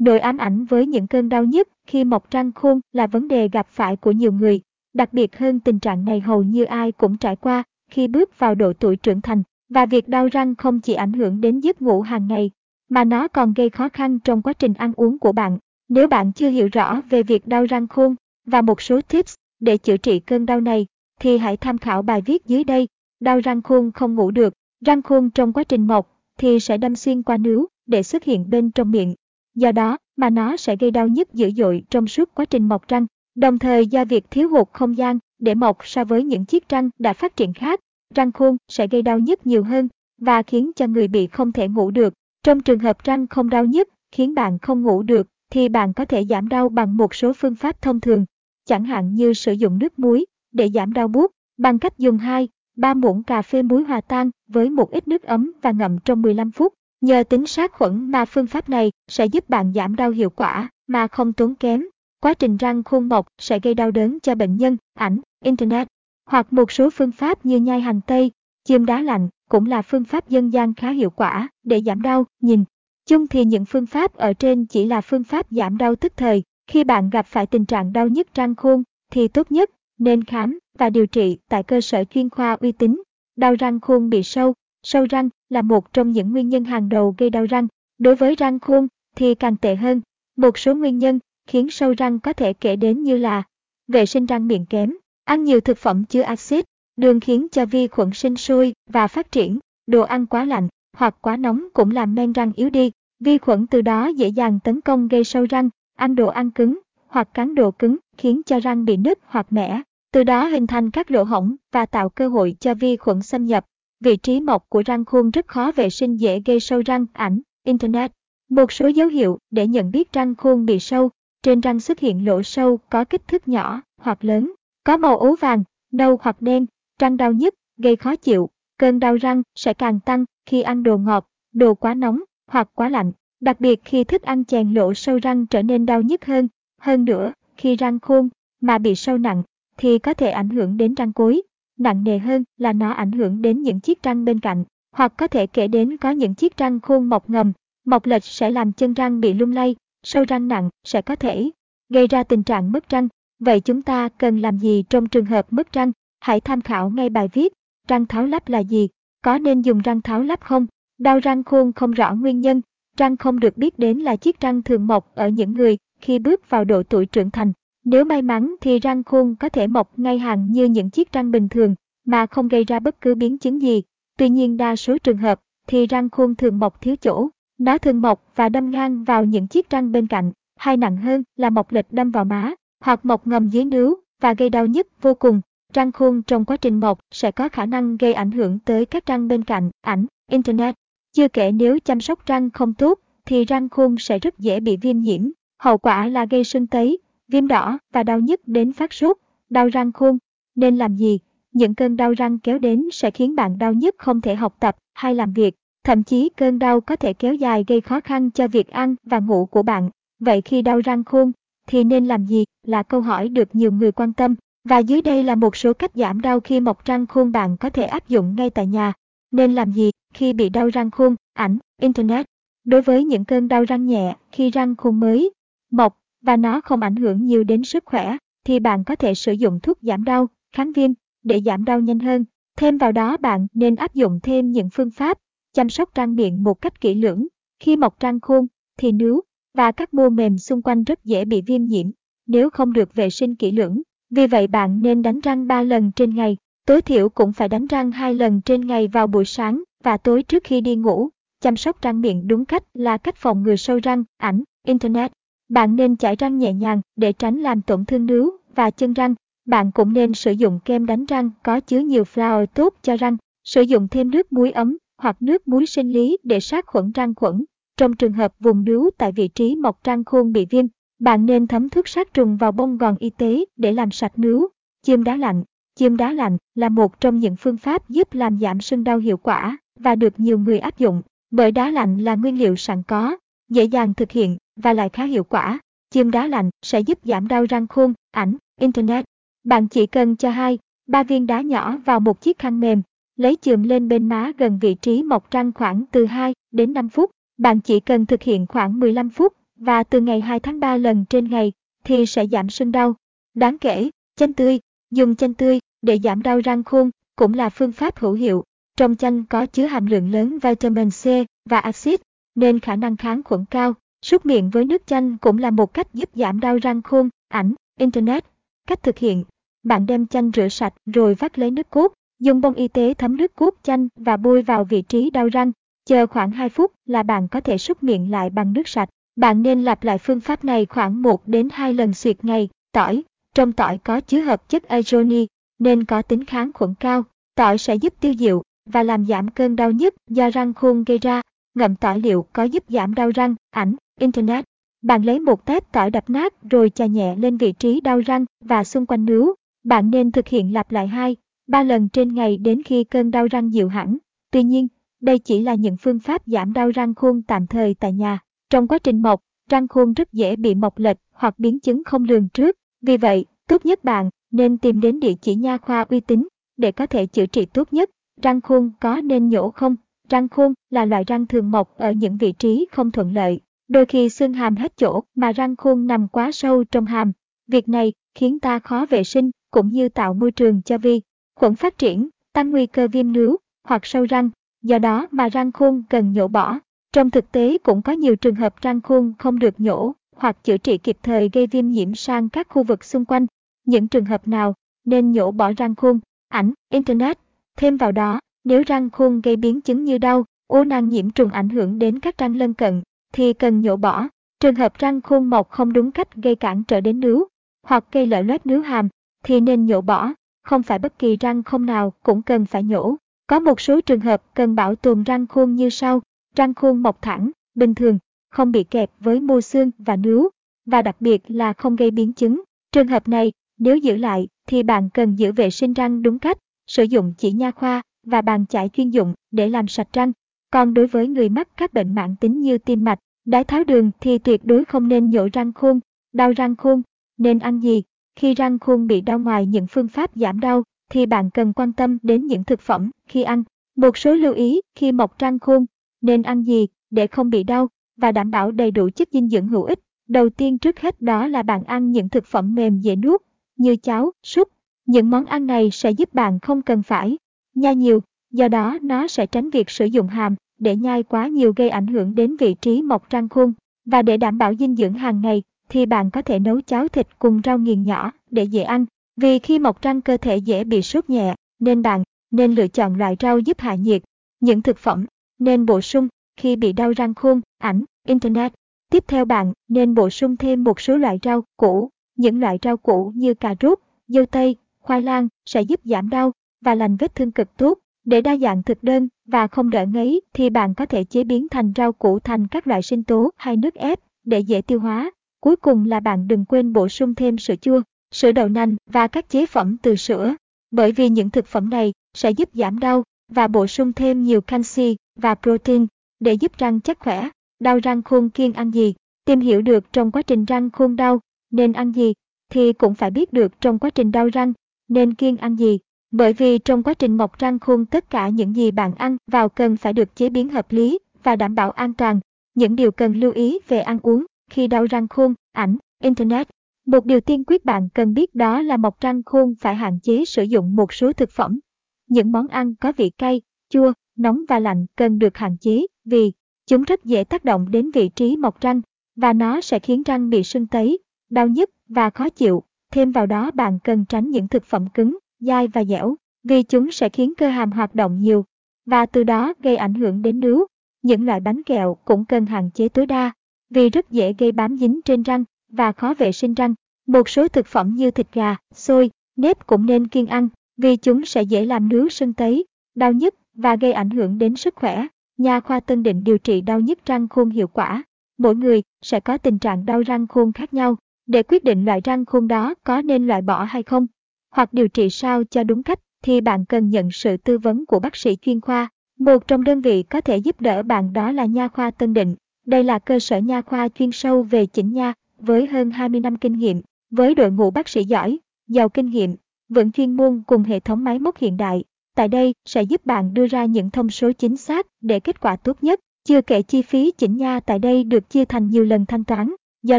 [0.00, 3.48] Nỗi ám ảnh với những cơn đau nhức khi mọc răng khôn là vấn đề
[3.48, 4.60] gặp phải của nhiều người.
[4.94, 8.54] Đặc biệt hơn tình trạng này hầu như ai cũng trải qua khi bước vào
[8.54, 9.42] độ tuổi trưởng thành.
[9.68, 12.50] Và việc đau răng không chỉ ảnh hưởng đến giấc ngủ hàng ngày,
[12.88, 15.58] mà nó còn gây khó khăn trong quá trình ăn uống của bạn.
[15.88, 18.14] Nếu bạn chưa hiểu rõ về việc đau răng khôn
[18.46, 20.86] và một số tips để chữa trị cơn đau này,
[21.20, 22.88] thì hãy tham khảo bài viết dưới đây.
[23.20, 24.54] Đau răng khôn không ngủ được,
[24.84, 28.50] răng khôn trong quá trình mọc thì sẽ đâm xuyên qua nướu để xuất hiện
[28.50, 29.14] bên trong miệng.
[29.54, 32.88] Do đó mà nó sẽ gây đau nhức dữ dội trong suốt quá trình mọc
[32.88, 36.68] răng, đồng thời do việc thiếu hụt không gian để mọc so với những chiếc
[36.68, 37.80] răng đã phát triển khác,
[38.14, 41.68] răng khôn sẽ gây đau nhức nhiều hơn và khiến cho người bị không thể
[41.68, 42.14] ngủ được.
[42.42, 46.04] Trong trường hợp răng không đau nhức khiến bạn không ngủ được thì bạn có
[46.04, 48.24] thể giảm đau bằng một số phương pháp thông thường,
[48.64, 52.48] chẳng hạn như sử dụng nước muối để giảm đau buốt bằng cách dùng 2,
[52.76, 56.22] 3 muỗng cà phê muối hòa tan với một ít nước ấm và ngậm trong
[56.22, 56.74] 15 phút.
[57.00, 60.68] Nhờ tính sát khuẩn mà phương pháp này sẽ giúp bạn giảm đau hiệu quả
[60.86, 61.84] mà không tốn kém.
[62.20, 65.88] Quá trình răng khuôn mọc sẽ gây đau đớn cho bệnh nhân, ảnh, internet
[66.26, 68.30] hoặc một số phương pháp như nhai hành tây,
[68.64, 72.26] chườm đá lạnh cũng là phương pháp dân gian khá hiệu quả để giảm đau.
[72.42, 72.64] Nhìn
[73.06, 76.42] chung thì những phương pháp ở trên chỉ là phương pháp giảm đau tức thời.
[76.66, 80.58] Khi bạn gặp phải tình trạng đau nhức răng khôn thì tốt nhất nên khám
[80.78, 83.02] và điều trị tại cơ sở chuyên khoa uy tín.
[83.36, 87.14] Đau răng khôn bị sâu, sâu răng là một trong những nguyên nhân hàng đầu
[87.18, 87.68] gây đau răng.
[87.98, 90.00] Đối với răng khôn thì càng tệ hơn.
[90.36, 93.42] Một số nguyên nhân khiến sâu răng có thể kể đến như là
[93.88, 96.64] vệ sinh răng miệng kém, ăn nhiều thực phẩm chứa axit,
[96.96, 101.16] đường khiến cho vi khuẩn sinh sôi và phát triển, đồ ăn quá lạnh hoặc
[101.20, 102.90] quá nóng cũng làm men răng yếu đi.
[103.20, 106.78] Vi khuẩn từ đó dễ dàng tấn công gây sâu răng, ăn đồ ăn cứng
[107.06, 110.90] hoặc cắn đồ cứng khiến cho răng bị nứt hoặc mẻ, từ đó hình thành
[110.90, 113.64] các lỗ hổng và tạo cơ hội cho vi khuẩn xâm nhập.
[114.00, 117.40] Vị trí mọc của răng khuôn rất khó vệ sinh dễ gây sâu răng, ảnh,
[117.64, 118.12] internet.
[118.48, 121.10] Một số dấu hiệu để nhận biết răng khuôn bị sâu,
[121.42, 124.52] trên răng xuất hiện lỗ sâu có kích thước nhỏ hoặc lớn,
[124.84, 126.66] có màu ố vàng, nâu hoặc đen,
[126.98, 130.98] răng đau nhức, gây khó chịu, cơn đau răng sẽ càng tăng khi ăn đồ
[130.98, 135.18] ngọt, đồ quá nóng hoặc quá lạnh, đặc biệt khi thức ăn chèn lỗ sâu
[135.18, 136.48] răng trở nên đau nhức hơn.
[136.78, 138.28] Hơn nữa, khi răng khôn
[138.60, 139.42] mà bị sâu nặng
[139.76, 141.42] thì có thể ảnh hưởng đến răng cuối.
[141.80, 145.26] Nặng nề hơn là nó ảnh hưởng đến những chiếc răng bên cạnh, hoặc có
[145.26, 147.52] thể kể đến có những chiếc răng khôn mọc ngầm,
[147.84, 151.50] mọc lệch sẽ làm chân răng bị lung lay, sâu răng nặng sẽ có thể
[151.88, 153.08] gây ra tình trạng mất răng.
[153.38, 155.92] Vậy chúng ta cần làm gì trong trường hợp mất răng?
[156.20, 157.52] Hãy tham khảo ngay bài viết,
[157.88, 158.88] răng tháo lắp là gì?
[159.24, 160.66] Có nên dùng răng tháo lắp không?
[160.98, 162.60] Đau răng khôn không rõ nguyên nhân,
[162.96, 166.50] răng không được biết đến là chiếc răng thường mọc ở những người khi bước
[166.50, 167.52] vào độ tuổi trưởng thành.
[167.84, 171.30] Nếu may mắn thì răng khôn có thể mọc ngay hàng như những chiếc răng
[171.30, 171.74] bình thường
[172.04, 173.82] mà không gây ra bất cứ biến chứng gì.
[174.18, 177.28] Tuy nhiên đa số trường hợp thì răng khôn thường mọc thiếu chỗ.
[177.58, 181.22] Nó thường mọc và đâm ngang vào những chiếc răng bên cạnh, hay nặng hơn
[181.36, 182.54] là mọc lệch đâm vào má,
[182.84, 185.40] hoặc mọc ngầm dưới nướu và gây đau nhức vô cùng.
[185.72, 189.06] Răng khôn trong quá trình mọc sẽ có khả năng gây ảnh hưởng tới các
[189.06, 190.74] răng bên cạnh, ảnh, internet.
[191.12, 194.76] Chưa kể nếu chăm sóc răng không tốt thì răng khôn sẽ rất dễ bị
[194.76, 195.30] viêm nhiễm.
[195.62, 196.98] Hậu quả là gây sưng tấy,
[197.30, 199.16] viêm đỏ và đau nhức đến phát sốt,
[199.50, 200.18] đau răng khôn.
[200.54, 201.18] Nên làm gì?
[201.52, 204.76] Những cơn đau răng kéo đến sẽ khiến bạn đau nhức không thể học tập
[204.94, 205.54] hay làm việc.
[205.84, 209.18] Thậm chí cơn đau có thể kéo dài gây khó khăn cho việc ăn và
[209.18, 209.90] ngủ của bạn.
[210.20, 211.32] Vậy khi đau răng khôn,
[211.66, 214.34] thì nên làm gì là câu hỏi được nhiều người quan tâm.
[214.64, 217.70] Và dưới đây là một số cách giảm đau khi mọc răng khôn bạn có
[217.70, 218.92] thể áp dụng ngay tại nhà.
[219.30, 222.26] Nên làm gì khi bị đau răng khôn, ảnh, internet.
[222.64, 225.30] Đối với những cơn đau răng nhẹ khi răng khôn mới,
[225.70, 229.32] mọc và nó không ảnh hưởng nhiều đến sức khỏe, thì bạn có thể sử
[229.32, 230.90] dụng thuốc giảm đau, kháng viêm
[231.22, 232.24] để giảm đau nhanh hơn.
[232.56, 235.18] Thêm vào đó bạn nên áp dụng thêm những phương pháp
[235.52, 237.26] chăm sóc răng miệng một cách kỹ lưỡng.
[237.58, 238.46] Khi mọc răng khôn
[238.78, 239.20] thì nướu
[239.54, 241.90] và các mô mềm xung quanh rất dễ bị viêm nhiễm
[242.26, 243.82] nếu không được vệ sinh kỹ lưỡng.
[244.10, 246.36] Vì vậy bạn nên đánh răng 3 lần trên ngày,
[246.66, 250.22] tối thiểu cũng phải đánh răng 2 lần trên ngày vào buổi sáng và tối
[250.22, 251.08] trước khi đi ngủ.
[251.40, 255.12] Chăm sóc răng miệng đúng cách là cách phòng ngừa sâu răng, ảnh, internet.
[255.50, 259.14] Bạn nên chải răng nhẹ nhàng để tránh làm tổn thương nướu và chân răng.
[259.46, 263.16] Bạn cũng nên sử dụng kem đánh răng có chứa nhiều flour tốt cho răng.
[263.44, 267.14] Sử dụng thêm nước muối ấm hoặc nước muối sinh lý để sát khuẩn răng
[267.14, 267.44] khuẩn.
[267.76, 270.66] Trong trường hợp vùng nướu tại vị trí mọc răng khôn bị viêm,
[270.98, 274.48] bạn nên thấm thuốc sát trùng vào bông gòn y tế để làm sạch nướu.
[274.82, 275.42] Chiêm đá lạnh
[275.74, 279.16] chiêm đá lạnh là một trong những phương pháp giúp làm giảm sưng đau hiệu
[279.16, 283.16] quả và được nhiều người áp dụng, bởi đá lạnh là nguyên liệu sẵn có,
[283.48, 285.58] dễ dàng thực hiện và lại khá hiệu quả.
[285.90, 289.04] Chim đá lạnh sẽ giúp giảm đau răng khôn, ảnh, internet.
[289.44, 292.82] Bạn chỉ cần cho hai, ba viên đá nhỏ vào một chiếc khăn mềm,
[293.16, 296.88] lấy chườm lên bên má gần vị trí mọc răng khoảng từ 2 đến 5
[296.88, 297.10] phút.
[297.38, 301.04] Bạn chỉ cần thực hiện khoảng 15 phút và từ ngày 2 tháng 3 lần
[301.04, 301.52] trên ngày
[301.84, 302.94] thì sẽ giảm sưng đau.
[303.34, 304.60] Đáng kể, chanh tươi,
[304.90, 308.44] dùng chanh tươi để giảm đau răng khôn cũng là phương pháp hữu hiệu.
[308.76, 311.04] Trong chanh có chứa hàm lượng lớn vitamin C
[311.50, 312.00] và axit
[312.34, 313.74] nên khả năng kháng khuẩn cao.
[314.04, 317.54] Súc miệng với nước chanh cũng là một cách giúp giảm đau răng khôn, ảnh,
[317.78, 318.24] internet.
[318.66, 319.24] Cách thực hiện,
[319.62, 323.16] bạn đem chanh rửa sạch rồi vắt lấy nước cốt, dùng bông y tế thấm
[323.16, 325.52] nước cốt chanh và bôi vào vị trí đau răng.
[325.84, 328.88] Chờ khoảng 2 phút là bạn có thể súc miệng lại bằng nước sạch.
[329.16, 332.48] Bạn nên lặp lại phương pháp này khoảng 1 đến 2 lần xuyệt ngày.
[332.72, 333.02] Tỏi,
[333.34, 335.26] trong tỏi có chứa hợp chất azoni
[335.58, 337.04] nên có tính kháng khuẩn cao.
[337.34, 340.98] Tỏi sẽ giúp tiêu diệu và làm giảm cơn đau nhức do răng khôn gây
[340.98, 341.22] ra.
[341.54, 344.44] Ngậm tỏi liệu có giúp giảm đau răng, ảnh, internet.
[344.82, 348.24] Bạn lấy một tép tỏi đập nát rồi chà nhẹ lên vị trí đau răng
[348.44, 349.34] và xung quanh nướu.
[349.64, 351.16] Bạn nên thực hiện lặp lại 2,
[351.48, 353.98] 3 lần trên ngày đến khi cơn đau răng dịu hẳn.
[354.30, 354.68] Tuy nhiên,
[355.00, 358.18] đây chỉ là những phương pháp giảm đau răng khôn tạm thời tại nhà.
[358.50, 359.20] Trong quá trình mọc,
[359.50, 362.56] răng khôn rất dễ bị mọc lệch hoặc biến chứng không lường trước.
[362.82, 366.72] Vì vậy, tốt nhất bạn nên tìm đến địa chỉ nha khoa uy tín để
[366.72, 367.90] có thể chữa trị tốt nhất.
[368.22, 369.76] Răng khôn có nên nhổ không?
[370.08, 373.40] Răng khôn là loại răng thường mọc ở những vị trí không thuận lợi.
[373.70, 377.12] Đôi khi xương hàm hết chỗ mà răng khôn nằm quá sâu trong hàm.
[377.48, 381.00] Việc này khiến ta khó vệ sinh cũng như tạo môi trường cho vi
[381.34, 384.30] khuẩn phát triển, tăng nguy cơ viêm nướu hoặc sâu răng.
[384.62, 386.58] Do đó mà răng khôn cần nhổ bỏ.
[386.92, 390.56] Trong thực tế cũng có nhiều trường hợp răng khôn không được nhổ hoặc chữa
[390.56, 393.26] trị kịp thời gây viêm nhiễm sang các khu vực xung quanh.
[393.66, 397.18] Những trường hợp nào nên nhổ bỏ răng khôn, ảnh, internet.
[397.56, 401.30] Thêm vào đó, nếu răng khôn gây biến chứng như đau, u nang nhiễm trùng
[401.30, 402.82] ảnh hưởng đến các răng lân cận,
[403.12, 404.08] thì cần nhổ bỏ.
[404.40, 407.28] Trường hợp răng khôn mọc không đúng cách gây cản trở đến nướu,
[407.62, 408.88] hoặc gây lợi loét nướu hàm,
[409.24, 410.12] thì nên nhổ bỏ.
[410.42, 412.96] Không phải bất kỳ răng không nào cũng cần phải nhổ.
[413.26, 416.02] Có một số trường hợp cần bảo tồn răng khôn như sau.
[416.36, 417.98] Răng khôn mọc thẳng, bình thường,
[418.30, 420.28] không bị kẹp với mô xương và nướu,
[420.66, 422.42] và đặc biệt là không gây biến chứng.
[422.72, 426.38] Trường hợp này, nếu giữ lại, thì bạn cần giữ vệ sinh răng đúng cách,
[426.66, 430.12] sử dụng chỉ nha khoa và bàn chải chuyên dụng để làm sạch răng.
[430.50, 433.90] Còn đối với người mắc các bệnh mạng tính như tim mạch, đái tháo đường
[434.00, 435.80] thì tuyệt đối không nên nhổ răng khôn,
[436.12, 436.82] đau răng khôn.
[437.18, 437.82] Nên ăn gì?
[438.16, 441.72] Khi răng khôn bị đau ngoài những phương pháp giảm đau, thì bạn cần quan
[441.72, 443.42] tâm đến những thực phẩm khi ăn.
[443.76, 445.66] Một số lưu ý khi mọc răng khôn,
[446.00, 449.48] nên ăn gì để không bị đau và đảm bảo đầy đủ chất dinh dưỡng
[449.48, 449.80] hữu ích.
[450.08, 453.22] Đầu tiên trước hết đó là bạn ăn những thực phẩm mềm dễ nuốt,
[453.56, 454.48] như cháo, súp.
[454.86, 457.18] Những món ăn này sẽ giúp bạn không cần phải
[457.54, 458.00] nhai nhiều,
[458.30, 461.86] do đó nó sẽ tránh việc sử dụng hàm để nhai quá nhiều gây ảnh
[461.86, 463.52] hưởng đến vị trí mọc răng khôn.
[463.84, 467.08] Và để đảm bảo dinh dưỡng hàng ngày thì bạn có thể nấu cháo thịt
[467.18, 468.86] cùng rau nghiền nhỏ để dễ ăn.
[469.16, 472.98] Vì khi mọc răng cơ thể dễ bị sốt nhẹ, nên bạn nên lựa chọn
[472.98, 474.02] loại rau giúp hạ nhiệt.
[474.40, 475.06] Những thực phẩm
[475.38, 478.52] nên bổ sung khi bị đau răng khôn, ảnh, internet.
[478.90, 481.88] Tiếp theo bạn nên bổ sung thêm một số loại rau củ.
[482.16, 483.78] Những loại rau củ như cà rốt,
[484.08, 487.78] dâu tây, khoai lang sẽ giúp giảm đau và lành vết thương cực tốt.
[488.10, 491.48] Để đa dạng thực đơn và không đỡ ngấy thì bạn có thể chế biến
[491.48, 495.10] thành rau củ thành các loại sinh tố hay nước ép để dễ tiêu hóa.
[495.40, 497.82] Cuối cùng là bạn đừng quên bổ sung thêm sữa chua,
[498.14, 500.34] sữa đậu nành và các chế phẩm từ sữa.
[500.70, 504.40] Bởi vì những thực phẩm này sẽ giúp giảm đau và bổ sung thêm nhiều
[504.40, 505.86] canxi và protein
[506.20, 507.28] để giúp răng chắc khỏe.
[507.60, 508.94] Đau răng khôn kiêng ăn gì?
[509.24, 511.20] Tìm hiểu được trong quá trình răng khôn đau
[511.50, 512.12] nên ăn gì
[512.50, 514.52] thì cũng phải biết được trong quá trình đau răng
[514.88, 515.78] nên kiêng ăn gì.
[516.10, 519.48] Bởi vì trong quá trình mọc răng khôn tất cả những gì bạn ăn vào
[519.48, 522.20] cần phải được chế biến hợp lý và đảm bảo an toàn.
[522.54, 526.48] Những điều cần lưu ý về ăn uống khi đau răng khôn, ảnh, internet.
[526.86, 530.24] Một điều tiên quyết bạn cần biết đó là mọc răng khôn phải hạn chế
[530.24, 531.60] sử dụng một số thực phẩm.
[532.08, 536.32] Những món ăn có vị cay, chua, nóng và lạnh cần được hạn chế vì
[536.66, 538.80] chúng rất dễ tác động đến vị trí mọc răng
[539.16, 540.98] và nó sẽ khiến răng bị sưng tấy,
[541.30, 542.62] đau nhức và khó chịu.
[542.92, 546.90] Thêm vào đó bạn cần tránh những thực phẩm cứng, dai và dẻo vì chúng
[546.90, 548.44] sẽ khiến cơ hàm hoạt động nhiều
[548.86, 550.66] và từ đó gây ảnh hưởng đến nướu.
[551.02, 553.32] Những loại bánh kẹo cũng cần hạn chế tối đa
[553.70, 556.74] vì rất dễ gây bám dính trên răng và khó vệ sinh răng.
[557.06, 561.24] Một số thực phẩm như thịt gà, xôi, nếp cũng nên kiêng ăn vì chúng
[561.24, 565.06] sẽ dễ làm nướu sưng tấy, đau nhức và gây ảnh hưởng đến sức khỏe.
[565.38, 568.02] Nhà khoa Tân Định điều trị đau nhức răng khôn hiệu quả.
[568.38, 570.96] Mỗi người sẽ có tình trạng đau răng khôn khác nhau.
[571.26, 574.06] Để quyết định loại răng khôn đó có nên loại bỏ hay không,
[574.50, 577.98] hoặc điều trị sao cho đúng cách, thì bạn cần nhận sự tư vấn của
[577.98, 578.88] bác sĩ chuyên khoa.
[579.18, 582.34] Một trong đơn vị có thể giúp đỡ bạn đó là Nha khoa Tân Định.
[582.66, 586.36] Đây là cơ sở nha khoa chuyên sâu về chỉnh nha, với hơn 20 năm
[586.36, 586.80] kinh nghiệm,
[587.10, 588.38] với đội ngũ bác sĩ giỏi,
[588.68, 589.36] giàu kinh nghiệm,
[589.68, 591.84] vững chuyên môn cùng hệ thống máy móc hiện đại.
[592.14, 595.56] Tại đây sẽ giúp bạn đưa ra những thông số chính xác để kết quả
[595.56, 596.00] tốt nhất.
[596.24, 599.54] Chưa kể chi phí chỉnh nha tại đây được chia thành nhiều lần thanh toán.
[599.82, 599.98] Do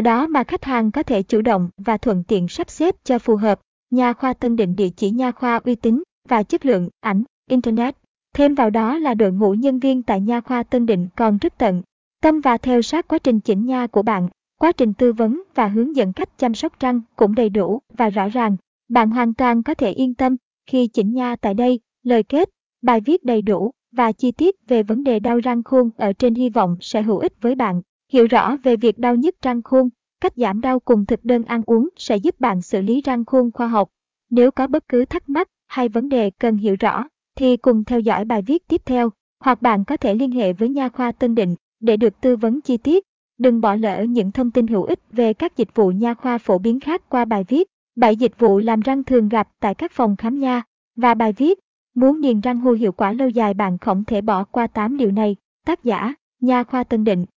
[0.00, 3.36] đó mà khách hàng có thể chủ động và thuận tiện sắp xếp cho phù
[3.36, 3.60] hợp.
[3.92, 7.96] Nha khoa Tân Định địa chỉ nha khoa uy tín và chất lượng ảnh, internet.
[8.34, 11.58] Thêm vào đó là đội ngũ nhân viên tại nha khoa Tân Định còn rất
[11.58, 11.82] tận
[12.22, 14.28] tâm và theo sát quá trình chỉnh nha của bạn.
[14.60, 18.10] Quá trình tư vấn và hướng dẫn cách chăm sóc răng cũng đầy đủ và
[18.10, 18.56] rõ ràng.
[18.88, 21.80] Bạn hoàn toàn có thể yên tâm khi chỉnh nha tại đây.
[22.02, 22.48] Lời kết,
[22.82, 26.34] bài viết đầy đủ và chi tiết về vấn đề đau răng khuôn ở trên
[26.34, 27.82] hy vọng sẽ hữu ích với bạn.
[28.12, 29.88] Hiểu rõ về việc đau nhức răng khuôn,
[30.22, 33.50] cách giảm đau cùng thực đơn ăn uống sẽ giúp bạn xử lý răng khuôn
[33.52, 33.88] khoa học.
[34.30, 37.04] Nếu có bất cứ thắc mắc hay vấn đề cần hiểu rõ,
[37.36, 39.10] thì cùng theo dõi bài viết tiếp theo,
[39.40, 42.60] hoặc bạn có thể liên hệ với nha khoa Tân Định để được tư vấn
[42.60, 43.04] chi tiết.
[43.38, 46.58] Đừng bỏ lỡ những thông tin hữu ích về các dịch vụ nha khoa phổ
[46.58, 47.68] biến khác qua bài viết.
[47.96, 50.62] 7 dịch vụ làm răng thường gặp tại các phòng khám nha
[50.96, 51.58] và bài viết
[51.94, 55.10] Muốn niềng răng hô hiệu quả lâu dài bạn không thể bỏ qua 8 điều
[55.10, 55.36] này.
[55.66, 57.26] Tác giả, Nha khoa Tân Định